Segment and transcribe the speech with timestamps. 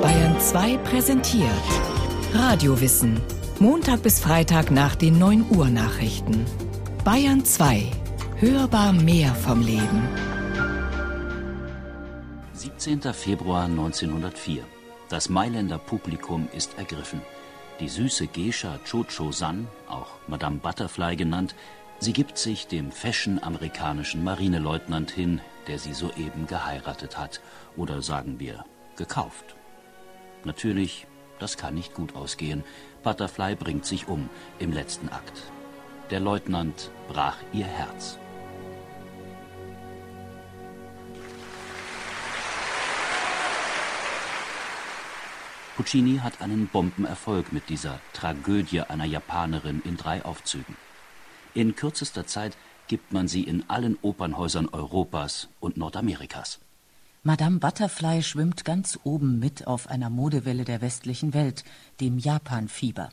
[0.00, 1.50] Bayern 2 präsentiert
[2.32, 3.20] Radiowissen.
[3.58, 6.46] Montag bis Freitag nach den 9 Uhr Nachrichten.
[7.04, 7.90] Bayern 2.
[8.36, 10.08] Hörbar mehr vom Leben.
[12.54, 13.02] 17.
[13.12, 14.64] Februar 1904.
[15.10, 17.20] Das Mailänder Publikum ist ergriffen.
[17.80, 21.54] Die süße Geisha Cho-Cho San, auch Madame Butterfly genannt,
[21.98, 27.42] sie gibt sich dem fashion-amerikanischen Marineleutnant hin, der sie soeben geheiratet hat.
[27.76, 28.64] Oder sagen wir,
[28.98, 29.56] gekauft.
[30.44, 31.06] Natürlich,
[31.38, 32.62] das kann nicht gut ausgehen.
[33.02, 34.28] Butterfly bringt sich um
[34.58, 35.50] im letzten Akt.
[36.10, 38.18] Der Leutnant brach ihr Herz.
[45.76, 50.76] Puccini hat einen Bombenerfolg mit dieser Tragödie einer Japanerin in drei Aufzügen.
[51.54, 52.56] In kürzester Zeit
[52.88, 56.58] gibt man sie in allen Opernhäusern Europas und Nordamerikas.
[57.22, 61.64] Madame Butterfly schwimmt ganz oben mit auf einer Modewelle der westlichen Welt,
[62.00, 63.10] dem Japanfieber.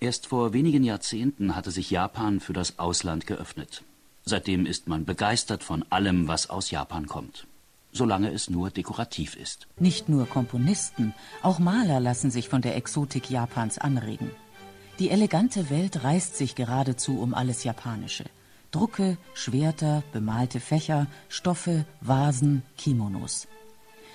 [0.00, 3.82] Erst vor wenigen Jahrzehnten hatte sich Japan für das Ausland geöffnet.
[4.24, 7.46] Seitdem ist man begeistert von allem, was aus Japan kommt
[7.96, 9.66] solange es nur dekorativ ist.
[9.78, 14.30] Nicht nur Komponisten, auch Maler lassen sich von der Exotik Japans anregen.
[14.98, 18.24] Die elegante Welt reißt sich geradezu um alles Japanische.
[18.76, 23.48] Drucke, Schwerter, bemalte Fächer, Stoffe, Vasen, Kimonos.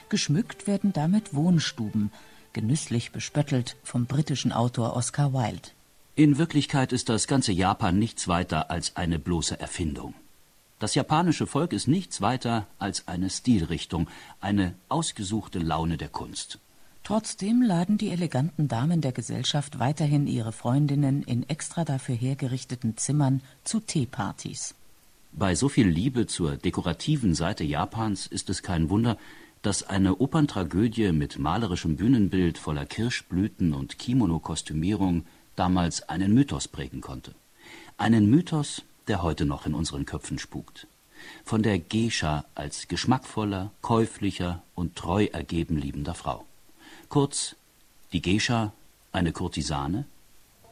[0.09, 2.11] Geschmückt werden damit Wohnstuben,
[2.53, 5.69] genüsslich bespöttelt vom britischen Autor Oscar Wilde.
[6.13, 10.13] In Wirklichkeit ist das ganze Japan nichts weiter als eine bloße Erfindung.
[10.77, 14.09] Das japanische Volk ist nichts weiter als eine Stilrichtung,
[14.41, 16.59] eine ausgesuchte Laune der Kunst.
[17.11, 23.41] Trotzdem laden die eleganten Damen der Gesellschaft weiterhin ihre Freundinnen in extra dafür hergerichteten Zimmern
[23.65, 24.75] zu Teepartys.
[25.33, 29.17] Bei so viel Liebe zur dekorativen Seite Japans ist es kein Wunder,
[29.61, 35.25] dass eine Operntragödie mit malerischem Bühnenbild voller Kirschblüten und Kimono-Kostümierung
[35.57, 37.35] damals einen Mythos prägen konnte.
[37.97, 40.87] Einen Mythos, der heute noch in unseren Köpfen spukt.
[41.43, 46.45] Von der Gescha als geschmackvoller, käuflicher und treu ergeben liebender Frau.
[47.11, 47.57] Kurz,
[48.13, 48.71] die Gescha,
[49.11, 50.05] eine Kurtisane?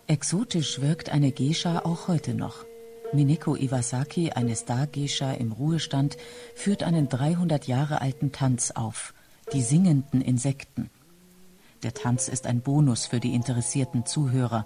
[0.07, 2.63] Exotisch wirkt eine Gescha auch heute noch.
[3.11, 6.15] Mineko Iwasaki, eine Star-Gescha im Ruhestand,
[6.55, 9.13] führt einen 300 Jahre alten Tanz auf,
[9.51, 10.89] die singenden Insekten.
[11.83, 14.65] Der Tanz ist ein Bonus für die interessierten Zuhörer.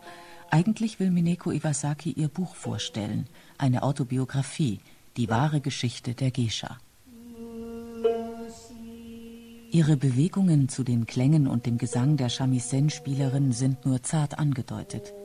[0.52, 3.26] Eigentlich will Mineko Iwasaki ihr Buch vorstellen–
[3.58, 4.80] eine Autobiografie,
[5.18, 6.78] die wahre Geschichte der Gescha.
[9.74, 15.16] Ihre Bewegungen zu den Klängen und dem Gesang der Shamisen-Spielerin sind nur zart angedeutet.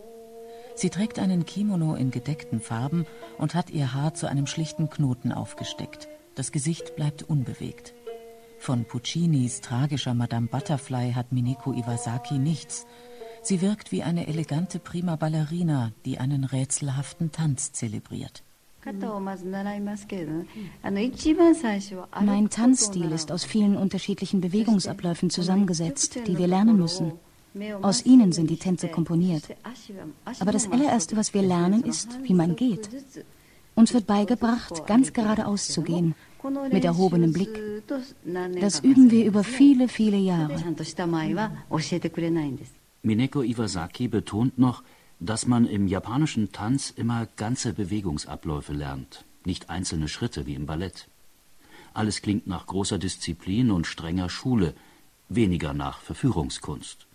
[0.75, 3.05] Sie trägt einen Kimono in gedeckten Farben
[3.37, 6.09] und hat ihr Haar zu einem schlichten Knoten aufgesteckt.
[6.35, 7.93] Das Gesicht bleibt unbewegt.
[8.59, 12.87] Von Puccinis tragischer Madame Butterfly hat Mineko Iwasaki nichts.
[13.43, 18.45] Sie wirkt wie eine elegante Prima Ballerina, die einen rätselhaften Tanz zelebriert.
[22.21, 27.13] Mein Tanzstil ist aus vielen unterschiedlichen Bewegungsabläufen zusammengesetzt, die wir lernen müssen.
[27.83, 29.45] Aus ihnen sind die Tänze komponiert.
[30.41, 32.89] Aber das allererste, was wir lernen, ist, wie man geht.
[33.75, 36.15] Uns wird beigebracht, ganz geradeaus zu gehen,
[36.71, 37.61] mit erhobenem Blick.
[38.61, 40.57] Das üben wir über viele, viele Jahre.
[43.03, 44.83] Mineko Iwasaki betont noch,
[45.21, 51.09] dass man im japanischen Tanz immer ganze Bewegungsabläufe lernt, nicht einzelne Schritte wie im Ballett.
[51.95, 54.75] Alles klingt nach großer Disziplin und strenger Schule,
[55.29, 57.07] weniger nach Verführungskunst.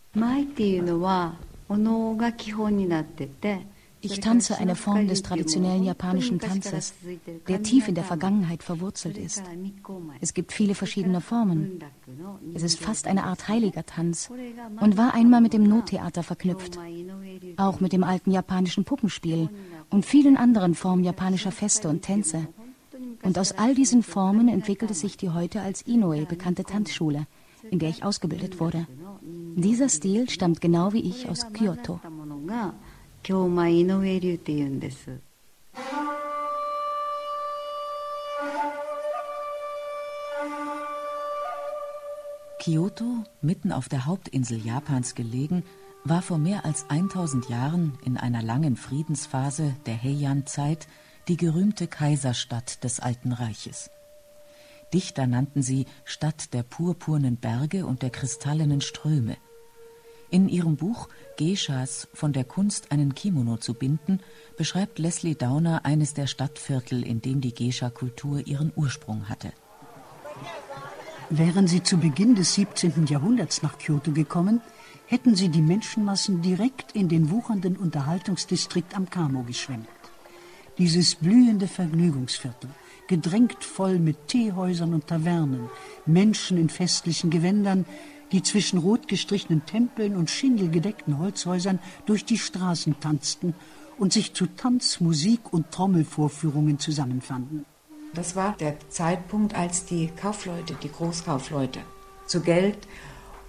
[4.06, 6.94] Ich tanze eine Form des traditionellen japanischen Tanzes,
[7.48, 9.42] der tief in der Vergangenheit verwurzelt ist.
[10.20, 11.80] Es gibt viele verschiedene Formen.
[12.54, 14.30] Es ist fast eine Art heiliger Tanz
[14.82, 16.78] und war einmal mit dem Nottheater verknüpft,
[17.56, 19.50] auch mit dem alten japanischen Puppenspiel
[19.90, 22.48] und vielen anderen Formen japanischer Feste und Tänze.
[23.24, 27.26] Und aus all diesen Formen entwickelte sich die heute als Inoue bekannte Tanzschule,
[27.72, 28.86] in der ich ausgebildet wurde.
[29.56, 32.02] Dieser Stil stammt genau wie ich aus Kyoto.
[33.23, 35.21] 京間井上流って言うんです。
[42.59, 45.65] Kyoto, mitten auf der Hauptinsel Japans gelegen,
[46.05, 50.87] war vor mehr als 1000 Jahren in einer langen Friedensphase der Heian-Zeit
[51.29, 53.91] die gerühmte Kaiserstadt des Alten Reiches.
[54.93, 59.37] Dichter nannten sie Stadt der purpurnen Berge und der kristallenen Ströme.
[60.34, 64.20] in ihrem Buch Geishas von der Kunst, einen Kimono zu binden,
[64.58, 69.54] beschreibt Leslie Downer eines der Stadtviertel, in dem die Geisha-Kultur ihren Ursprung hatte.
[71.30, 73.06] Wären sie zu Beginn des 17.
[73.06, 74.60] Jahrhunderts nach Kyoto gekommen,
[75.06, 79.88] hätten sie die Menschenmassen direkt in den wuchernden Unterhaltungsdistrikt am Kamo geschwemmt.
[80.80, 82.72] Dieses blühende Vergnügungsviertel,
[83.08, 85.70] gedrängt voll mit Teehäusern und Tavernen,
[86.08, 87.86] Menschen in festlichen Gewändern,
[88.34, 93.54] die zwischen rot gestrichenen Tempeln und schindelgedeckten Holzhäusern durch die Straßen tanzten
[93.98, 97.66] und sich zu Tanz, Musik und Trommelvorführungen zusammenfanden.
[98.14, 101.80] Das war der Zeitpunkt, als die Kaufleute, die Großkaufleute,
[102.26, 102.78] zu Geld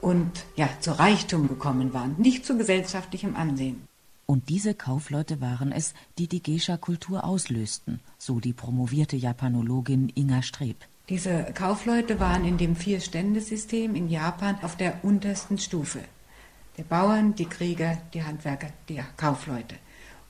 [0.00, 3.88] und ja, zu Reichtum gekommen waren, nicht zu gesellschaftlichem Ansehen.
[4.26, 10.76] Und diese Kaufleute waren es, die die Geisha-Kultur auslösten, so die promovierte Japanologin Inga Streb.
[11.10, 16.00] Diese Kaufleute waren in dem Vier-Stände-System in Japan auf der untersten Stufe.
[16.78, 19.76] Die Bauern, die Krieger, die Handwerker, die Kaufleute.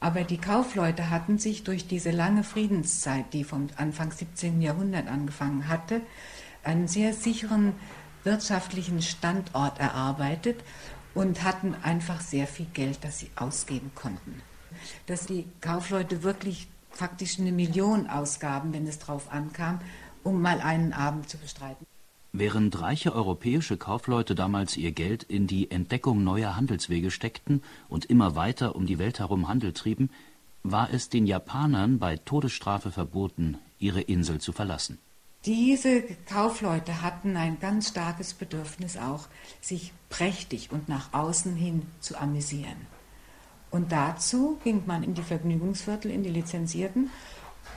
[0.00, 4.60] Aber die Kaufleute hatten sich durch diese lange Friedenszeit, die vom Anfang 17.
[4.60, 6.00] Jahrhundert angefangen hatte,
[6.64, 7.74] einen sehr sicheren
[8.24, 10.60] wirtschaftlichen Standort erarbeitet
[11.14, 14.42] und hatten einfach sehr viel Geld, das sie ausgeben konnten.
[15.06, 19.80] Dass die Kaufleute wirklich faktisch eine Million ausgaben, wenn es drauf ankam,
[20.24, 21.86] um mal einen Abend zu bestreiten.
[22.32, 28.34] Während reiche europäische Kaufleute damals ihr Geld in die Entdeckung neuer Handelswege steckten und immer
[28.34, 30.10] weiter um die Welt herum Handel trieben,
[30.64, 34.98] war es den Japanern bei Todesstrafe verboten, ihre Insel zu verlassen.
[35.44, 39.28] Diese Kaufleute hatten ein ganz starkes Bedürfnis auch,
[39.60, 42.86] sich prächtig und nach außen hin zu amüsieren.
[43.70, 47.10] Und dazu ging man in die Vergnügungsviertel, in die Lizenzierten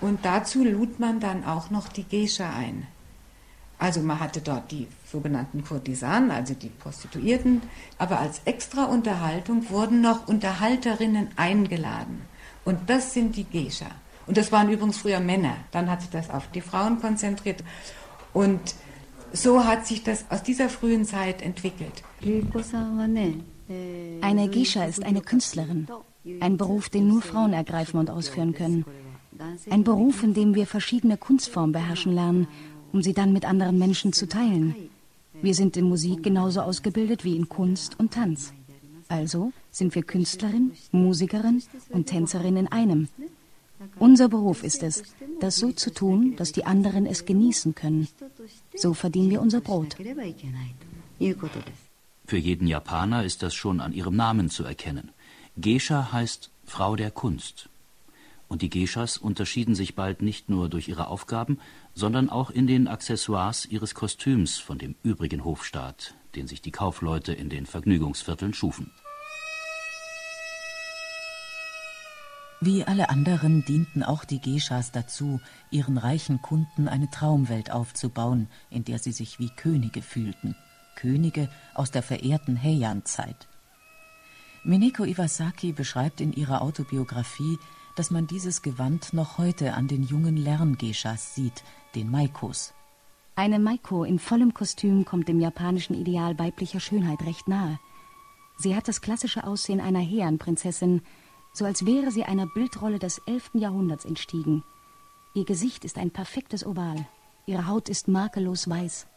[0.01, 2.87] und dazu lud man dann auch noch die Geisha ein.
[3.79, 7.61] Also man hatte dort die sogenannten Kurtisanen, also die Prostituierten,
[7.97, 12.21] aber als extra Unterhaltung wurden noch Unterhalterinnen eingeladen.
[12.65, 13.85] Und das sind die Geisha.
[14.25, 15.55] Und das waren übrigens früher Männer.
[15.71, 17.63] Dann hat sich das auf die Frauen konzentriert.
[18.33, 18.75] Und
[19.31, 22.03] so hat sich das aus dieser frühen Zeit entwickelt.
[24.21, 25.87] Eine Geisha ist eine Künstlerin.
[26.41, 28.85] Ein Beruf, den nur Frauen ergreifen und ausführen können.
[29.69, 32.47] Ein Beruf, in dem wir verschiedene Kunstformen beherrschen lernen,
[32.91, 34.75] um sie dann mit anderen Menschen zu teilen.
[35.41, 38.53] Wir sind in Musik genauso ausgebildet wie in Kunst und Tanz.
[39.07, 43.07] Also sind wir Künstlerin, Musikerin und Tänzerin in einem.
[43.99, 45.03] Unser Beruf ist es,
[45.39, 48.07] das so zu tun, dass die anderen es genießen können.
[48.75, 49.95] So verdienen wir unser Brot.
[52.25, 55.11] Für jeden Japaner ist das schon an ihrem Namen zu erkennen.
[55.59, 57.69] Geisha heißt Frau der Kunst
[58.47, 61.59] und die Geschas unterschieden sich bald nicht nur durch ihre Aufgaben,
[61.93, 67.33] sondern auch in den Accessoires ihres Kostüms von dem übrigen Hofstaat, den sich die Kaufleute
[67.33, 68.91] in den Vergnügungsvierteln schufen.
[72.59, 75.39] Wie alle anderen dienten auch die Geschas dazu,
[75.69, 80.55] ihren reichen Kunden eine Traumwelt aufzubauen, in der sie sich wie Könige fühlten.
[80.95, 83.47] Könige aus der verehrten Heian-Zeit.
[84.63, 87.59] Mineko Iwasaki beschreibt in ihrer Autobiografie
[87.97, 91.63] dass man dieses Gewand noch heute an den jungen Lerngeschas sieht,
[91.95, 92.73] den Maikos.
[93.35, 97.79] Eine Maiko in vollem Kostüm kommt dem japanischen Ideal weiblicher Schönheit recht nahe.
[98.57, 101.01] Sie hat das klassische Aussehen einer Heian-Prinzessin,
[101.53, 103.51] so als wäre sie einer Bildrolle des 11.
[103.53, 104.63] Jahrhunderts entstiegen.
[105.33, 107.05] Ihr Gesicht ist ein perfektes Oval.
[107.45, 109.07] Ihre Haut ist makellos weiß.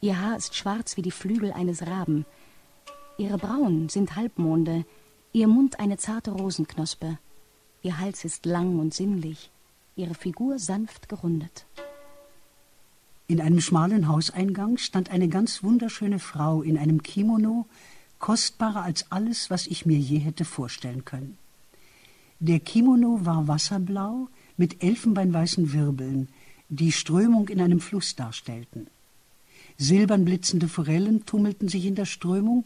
[0.00, 2.26] Ihr Haar ist schwarz wie die Flügel eines Raben.
[3.16, 4.84] Ihre Brauen sind Halbmonde,
[5.32, 7.18] ihr Mund eine zarte Rosenknospe.
[7.84, 9.50] Ihr Hals ist lang und sinnlich,
[9.94, 11.66] ihre Figur sanft gerundet.
[13.26, 17.66] In einem schmalen Hauseingang stand eine ganz wunderschöne Frau in einem Kimono,
[18.18, 21.36] kostbarer als alles, was ich mir je hätte vorstellen können.
[22.40, 26.28] Der Kimono war wasserblau mit elfenbeinweißen Wirbeln,
[26.70, 28.86] die Strömung in einem Fluss darstellten.
[29.76, 32.64] Silbern blitzende Forellen tummelten sich in der Strömung,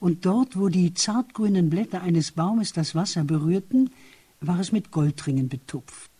[0.00, 3.90] und dort, wo die zartgrünen Blätter eines Baumes das Wasser berührten,
[4.40, 6.10] war es mit Goldringen betupft.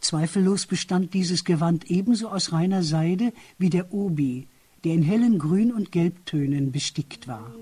[0.00, 4.48] Zweifellos bestand dieses Gewand ebenso aus reiner Seide wie der Obi,
[4.84, 7.52] der in hellen Grün- und Gelbtönen bestickt war.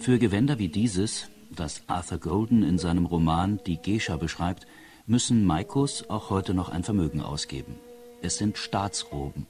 [0.00, 4.66] Für Gewänder wie dieses, das Arthur Golden in seinem Roman Die Gescha beschreibt,
[5.06, 7.74] müssen Maikos auch heute noch ein Vermögen ausgeben.
[8.20, 9.46] Es sind Staatsroben.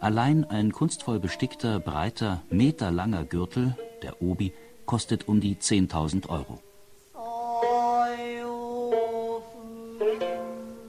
[0.00, 4.52] Allein ein kunstvoll bestickter, breiter, meterlanger Gürtel, der Obi,
[4.86, 6.62] kostet um die 10.000 Euro.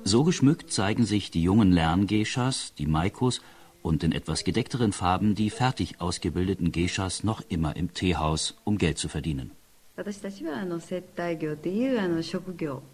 [0.07, 3.41] So geschmückt zeigen sich die jungen Lerngeschas, die Maikos
[3.81, 8.99] und in etwas gedeckteren Farben die fertig ausgebildeten Geschas noch immer im Teehaus, um Geld
[8.99, 9.49] zu verdienen.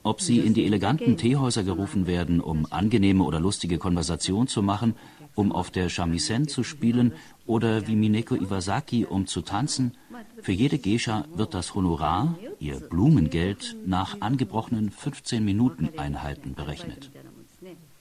[0.03, 4.93] Ob sie in die eleganten Teehäuser gerufen werden, um angenehme oder lustige Konversation zu machen,
[5.33, 7.13] um auf der Shamisen zu spielen
[7.47, 9.97] oder wie Mineko Iwasaki, um zu tanzen,
[10.43, 17.09] für jede Geisha wird das Honorar, ihr Blumengeld, nach angebrochenen 15 Minuten Einheiten berechnet.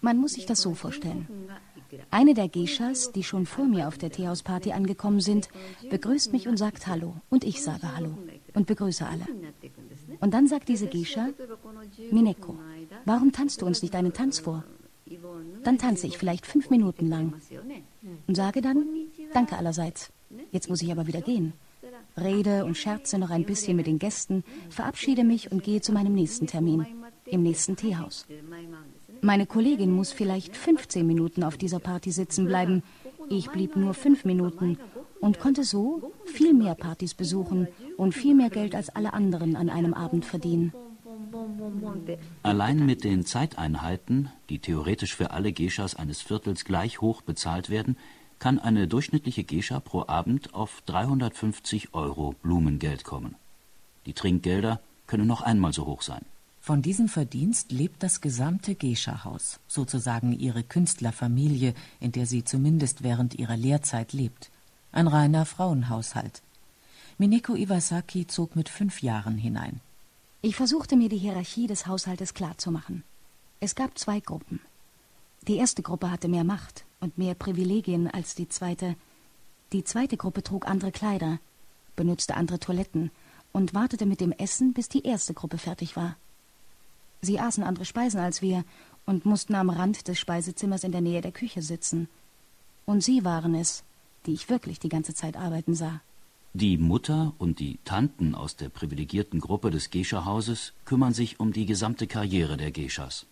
[0.03, 1.27] Man muss sich das so vorstellen.
[2.11, 5.49] Eine der Geishas, die schon vor mir auf der Teehausparty angekommen sind,
[5.89, 7.17] begrüßt mich und sagt Hallo.
[7.31, 8.17] Und ich sage Hallo
[8.55, 9.27] und begrüße alle.
[10.21, 11.29] Und dann sagt diese Geisha,
[12.11, 12.57] Mineko,
[13.05, 14.65] warum tanzt du uns nicht einen Tanz vor?
[15.65, 17.35] Dann tanze ich vielleicht fünf Minuten lang
[18.27, 18.85] und sage dann,
[19.33, 20.13] danke allerseits.
[20.53, 21.53] Jetzt muss ich aber wieder gehen.
[22.17, 26.15] Rede und scherze noch ein bisschen mit den Gästen, verabschiede mich und gehe zu meinem
[26.15, 26.87] nächsten Termin,
[27.27, 28.27] im nächsten Teehaus.
[29.23, 32.83] Meine Kollegin muss vielleicht 15 Minuten auf dieser Party sitzen bleiben.
[33.29, 34.79] Ich blieb nur fünf Minuten
[35.21, 39.69] und konnte so viel mehr Partys besuchen und viel mehr Geld als alle anderen an
[39.69, 40.73] einem Abend verdienen.
[42.43, 47.97] Allein mit den Zeiteinheiten, die theoretisch für alle Geschas eines Viertels gleich hoch bezahlt werden,
[48.39, 53.37] kann eine durchschnittliche Gescha pro Abend auf 350 Euro Blumengeld kommen.
[54.07, 56.25] Die Trinkgelder können noch einmal so hoch sein.
[56.61, 63.35] Von diesem Verdienst lebt das gesamte Geisha-Haus, sozusagen ihre Künstlerfamilie, in der sie zumindest während
[63.35, 64.51] ihrer Lehrzeit lebt.
[64.93, 66.43] Ein reiner Frauenhaushalt.
[67.19, 69.81] Mineko Iwasaki zog mit fünf Jahren hinein.
[70.43, 73.05] Ich versuchte mir die Hierarchie des Haushaltes klarzumachen.
[73.61, 74.61] Es gab zwei Gruppen.
[75.47, 78.97] Die erste Gruppe hatte mehr Macht und mehr Privilegien als die zweite.
[79.73, 81.39] Die zweite Gruppe trug andere Kleider,
[81.95, 83.11] benutzte andere Toiletten
[83.53, 86.17] und wartete mit dem Essen, bis die erste Gruppe fertig war.
[87.23, 88.65] Sie aßen andere Speisen als wir
[89.07, 92.09] und mussten am Rand des Speisezimmers in der Nähe der Küche sitzen.
[92.87, 93.85] Und sie waren es,
[94.27, 96.01] die ich wirklich die ganze Zeit arbeiten sah.
[96.53, 101.65] Die Mutter und die Tanten aus der privilegierten Gruppe des Gescha-Hauses kümmern sich um die
[101.65, 103.27] gesamte Karriere der Geschas.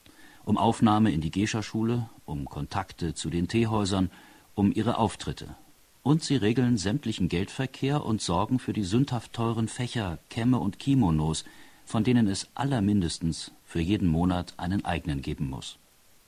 [0.44, 4.10] Um Aufnahme in die Gescha-Schule, um Kontakte zu den Teehäusern,
[4.54, 5.56] um ihre Auftritte.
[6.04, 11.44] Und sie regeln sämtlichen Geldverkehr und sorgen für die sündhaft teuren Fächer, Kämme und Kimonos,
[11.84, 15.76] von denen es allermindestens für jeden Monat einen eigenen geben muss.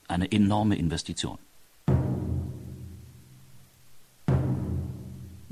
[0.08, 1.38] Eine enorme Investition.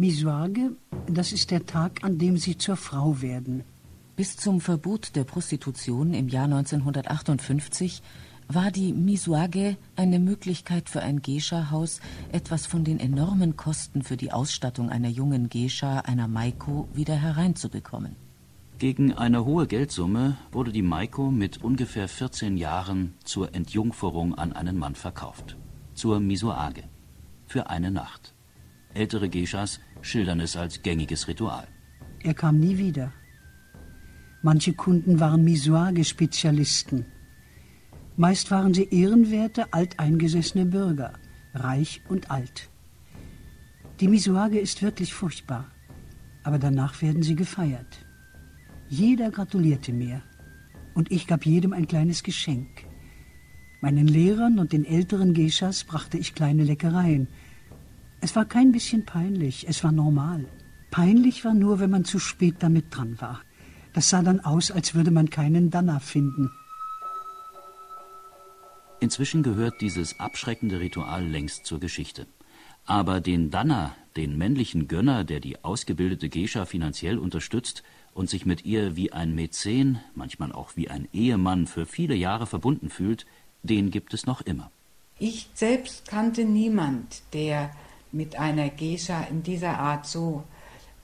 [0.00, 0.76] Misuage,
[1.08, 3.64] das ist der Tag, an dem Sie zur Frau werden.
[4.14, 8.00] Bis zum Verbot der Prostitution im Jahr 1958
[8.46, 12.00] war die Misuage eine Möglichkeit für ein Geisha-Haus,
[12.30, 18.14] etwas von den enormen Kosten für die Ausstattung einer jungen Geisha, einer Maiko, wieder hereinzubekommen.
[18.78, 24.78] Gegen eine hohe Geldsumme wurde die Maiko mit ungefähr 14 Jahren zur Entjungferung an einen
[24.78, 25.56] Mann verkauft.
[25.94, 26.84] Zur Misuage.
[27.48, 28.32] Für eine Nacht.
[28.94, 31.66] Ältere Geishas schildern es als gängiges Ritual.
[32.22, 33.12] Er kam nie wieder.
[34.42, 37.04] Manche Kunden waren Misuage-Spezialisten.
[38.16, 41.12] Meist waren sie ehrenwerte, alteingesessene Bürger,
[41.54, 42.70] reich und alt.
[44.00, 45.66] Die Misuage ist wirklich furchtbar,
[46.44, 48.06] aber danach werden sie gefeiert.
[48.88, 50.22] Jeder gratulierte mir
[50.94, 52.86] und ich gab jedem ein kleines Geschenk.
[53.80, 57.28] Meinen Lehrern und den älteren Geschas brachte ich kleine Leckereien.
[58.20, 60.44] Es war kein bisschen peinlich, es war normal.
[60.90, 63.40] Peinlich war nur, wenn man zu spät damit dran war.
[63.92, 66.50] Das sah dann aus, als würde man keinen Danner finden.
[69.00, 72.26] Inzwischen gehört dieses abschreckende Ritual längst zur Geschichte.
[72.84, 77.82] Aber den Danner, den männlichen Gönner, der die ausgebildete Gescha finanziell unterstützt,
[78.14, 82.46] und sich mit ihr wie ein Mäzen, manchmal auch wie ein Ehemann für viele Jahre
[82.46, 83.26] verbunden fühlt,
[83.62, 84.72] den gibt es noch immer.
[85.20, 87.70] Ich selbst kannte niemand, der
[88.12, 90.44] mit einer Gescha in dieser Art so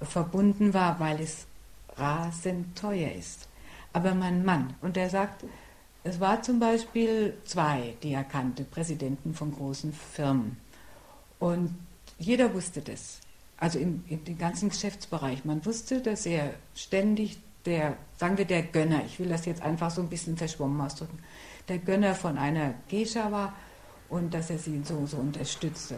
[0.00, 1.46] verbunden war, weil es
[1.96, 3.48] rasend teuer ist.
[3.92, 5.44] Aber mein Mann, und er sagt,
[6.02, 10.56] es war zum Beispiel zwei, die er kannte, Präsidenten von großen Firmen.
[11.38, 11.74] Und
[12.18, 13.20] jeder wusste das
[13.64, 15.44] also im, dem ganzen Geschäftsbereich.
[15.44, 19.90] Man wusste, dass er ständig der, sagen wir der Gönner, ich will das jetzt einfach
[19.90, 21.18] so ein bisschen verschwommen ausdrücken,
[21.68, 23.54] der Gönner von einer Gescha war
[24.10, 25.96] und dass er sie so, so unterstützte.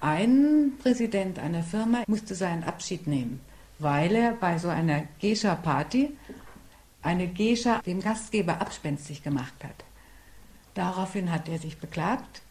[0.00, 3.40] Ein Präsident einer Firma musste seinen Abschied nehmen,
[3.78, 6.16] weil er bei so einer Gescha-Party
[7.02, 9.84] eine Gescha dem Gastgeber abspenstig gemacht hat.
[10.74, 12.42] Daraufhin hat er sich beklagt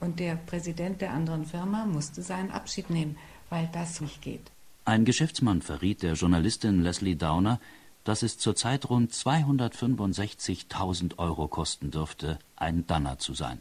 [0.00, 3.16] und der Präsident der anderen Firma musste seinen Abschied nehmen
[3.52, 4.50] weil das nicht geht.
[4.86, 7.60] Ein Geschäftsmann verriet der Journalistin Leslie Downer,
[8.02, 13.60] dass es zurzeit rund 265.000 Euro kosten dürfte, ein Danner zu sein.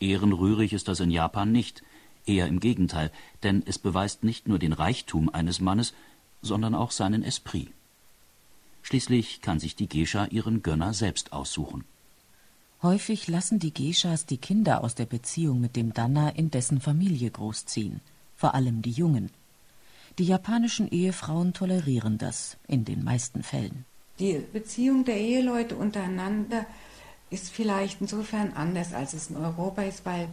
[0.00, 1.84] Ehrenrührig ist das in Japan nicht,
[2.26, 3.10] eher im Gegenteil,
[3.42, 5.94] denn es beweist nicht nur den Reichtum eines Mannes,
[6.42, 7.68] sondern auch seinen Esprit.
[8.82, 11.84] Schließlich kann sich die Gescha ihren Gönner selbst aussuchen.
[12.82, 17.30] Häufig lassen die Geschas die Kinder aus der Beziehung mit dem Danna in dessen Familie
[17.30, 18.00] großziehen,
[18.36, 19.30] vor allem die Jungen.
[20.18, 23.86] Die japanischen Ehefrauen tolerieren das in den meisten Fällen.
[24.18, 26.66] Die Beziehung der Eheleute untereinander
[27.30, 30.28] ist vielleicht insofern anders, als es in Europa ist, weil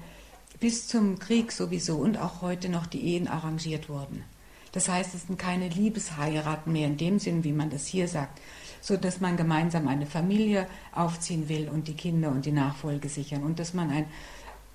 [0.59, 4.23] bis zum Krieg sowieso und auch heute noch die Ehen arrangiert wurden.
[4.71, 8.39] Das heißt, es sind keine Liebesheiraten mehr in dem Sinn, wie man das hier sagt,
[8.79, 13.43] so dass man gemeinsam eine Familie aufziehen will und die Kinder und die Nachfolge sichern
[13.43, 14.05] und dass man ein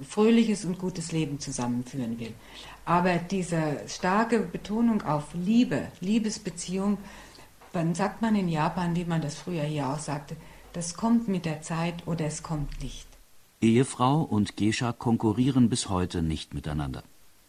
[0.07, 2.35] fröhliches und gutes Leben zusammenführen will.
[2.85, 6.99] Aber diese starke Betonung auf Liebe, Liebesbeziehung,
[7.73, 10.37] dann sagt man in Japan, wie man das früher hier auch sagte,
[10.73, 13.06] das kommt mit der Zeit oder es kommt nicht.
[13.63, 17.03] Ehefrau und Gescha konkurrieren bis heute nicht miteinander.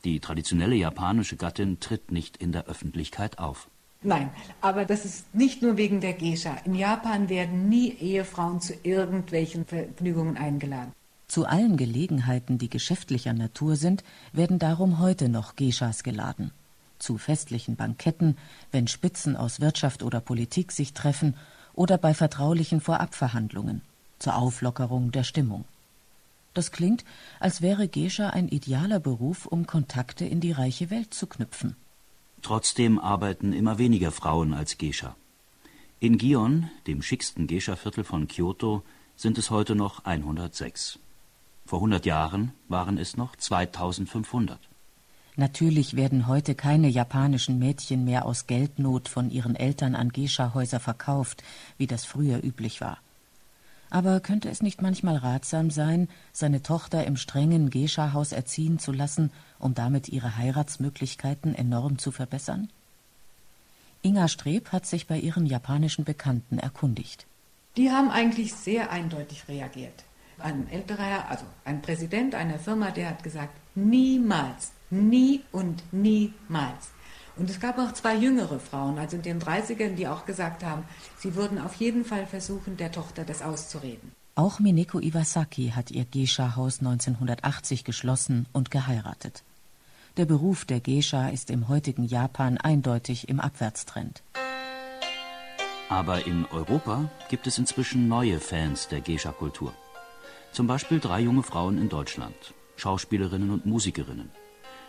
[0.05, 3.67] Die traditionelle japanische Gattin tritt nicht in der Öffentlichkeit auf.
[4.03, 4.29] Nein,
[4.61, 6.55] aber das ist nicht nur wegen der Gescha.
[6.63, 10.93] In Japan werden nie Ehefrauen zu irgendwelchen Vergnügungen eingeladen.
[11.27, 16.51] Zu allen Gelegenheiten, die geschäftlicher Natur sind, werden darum heute noch Geschas geladen.
[16.99, 18.37] Zu festlichen Banketten,
[18.71, 21.35] wenn Spitzen aus Wirtschaft oder Politik sich treffen
[21.73, 23.81] oder bei vertraulichen Vorabverhandlungen
[24.19, 25.65] zur Auflockerung der Stimmung.
[26.57, 27.05] Das klingt,
[27.39, 31.75] als wäre Gescha ein idealer Beruf, um Kontakte in die reiche Welt zu knüpfen.
[32.41, 35.15] Trotzdem arbeiten immer weniger Frauen als Gescha.
[35.99, 38.81] In Gion, dem schicksten Gescha-Viertel von Kyoto,
[39.15, 40.97] sind es heute noch 106.
[41.67, 44.59] Vor 100 Jahren waren es noch 2500.
[45.35, 51.43] Natürlich werden heute keine japanischen Mädchen mehr aus Geldnot von ihren Eltern an Gescha-Häuser verkauft,
[51.77, 52.97] wie das früher üblich war.
[53.89, 59.31] Aber könnte es nicht manchmal ratsam sein, seine Tochter im strengen Gescha-Haus erziehen zu lassen,
[59.59, 62.69] um damit ihre Heiratsmöglichkeiten enorm zu verbessern?
[64.01, 67.25] Inga Streb hat sich bei ihren japanischen Bekannten erkundigt.
[67.77, 70.03] Die haben eigentlich sehr eindeutig reagiert.
[70.39, 76.91] Ein älterer Herr, also ein Präsident einer Firma, der hat gesagt, niemals, nie und niemals
[77.37, 80.83] und es gab auch zwei jüngere Frauen, also in den 30ern, die auch gesagt haben,
[81.17, 84.11] sie würden auf jeden Fall versuchen, der Tochter das auszureden.
[84.35, 89.43] Auch Mineko Iwasaki hat ihr Geisha-Haus 1980 geschlossen und geheiratet.
[90.17, 94.23] Der Beruf der Geisha ist im heutigen Japan eindeutig im Abwärtstrend.
[95.89, 99.73] Aber in Europa gibt es inzwischen neue Fans der Geisha-Kultur.
[100.51, 102.35] Zum Beispiel drei junge Frauen in Deutschland,
[102.75, 104.29] Schauspielerinnen und Musikerinnen.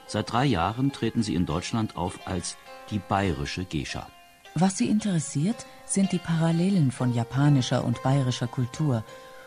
[0.09, 2.57] Seit drei Jahren treten sie in Deutschland auf als
[2.90, 4.09] die bayerische Gescha.
[4.55, 9.05] Was sie interessiert, sind die Parallelen von japanischer und bayerischer Kultur.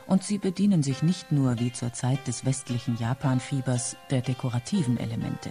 [0.08, 5.50] Und sie bedienen sich nicht nur wie zur Zeit des westlichen Japanfiebers der dekorativen Elemente.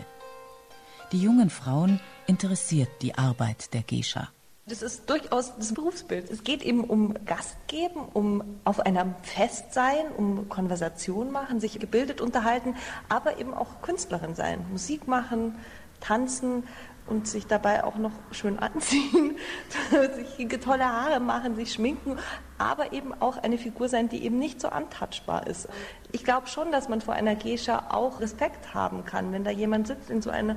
[1.13, 4.31] Die jungen Frauen interessiert die Arbeit der Gescha.
[4.67, 6.31] Das ist durchaus das Berufsbild.
[6.31, 11.79] Es geht eben um Gast geben, um auf einem Fest sein, um Konversation machen, sich
[11.79, 12.77] gebildet unterhalten,
[13.09, 15.57] aber eben auch Künstlerin sein, Musik machen,
[16.01, 16.65] tanzen
[17.07, 19.37] und sich dabei auch noch schön anziehen,
[20.37, 22.19] sich tolle Haare machen, sich schminken,
[22.59, 25.69] aber eben auch eine Figur sein, die eben nicht so antouchbar ist.
[26.13, 29.89] Ich glaube schon, dass man vor einer Geisha auch Respekt haben kann, wenn da jemand
[29.89, 30.57] sitzt in so einer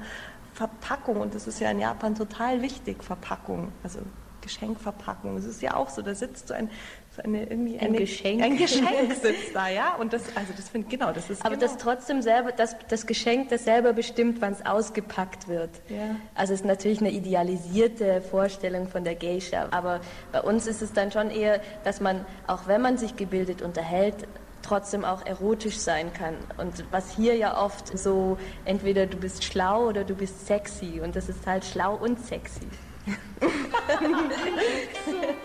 [0.54, 4.00] Verpackung, und das ist ja in Japan total wichtig, Verpackung, also
[4.44, 5.38] Geschenkverpackung.
[5.38, 6.70] Es ist ja auch so, da sitzt so ein,
[7.16, 8.44] so eine, irgendwie ein eine, Geschenk.
[8.44, 9.96] Ein Geschenk sitzt da, ja.
[9.96, 11.44] Und das, also das finde genau, das ist.
[11.44, 11.68] Aber genau.
[11.68, 15.70] das trotzdem selber, das, das Geschenk, das selber bestimmt, wann es ausgepackt wird.
[15.90, 16.18] Ja.
[16.36, 19.68] Also es ist natürlich eine idealisierte Vorstellung von der Geisha.
[19.72, 23.62] Aber bei uns ist es dann schon eher, dass man, auch wenn man sich gebildet
[23.62, 24.28] unterhält,
[24.64, 26.36] trotzdem auch erotisch sein kann.
[26.58, 31.02] Und was hier ja oft so, entweder du bist schlau oder du bist sexy.
[31.04, 32.68] Und das ist halt schlau und sexy.
[33.40, 33.50] Super,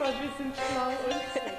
[0.01, 1.58] wir sind schlau und sexy.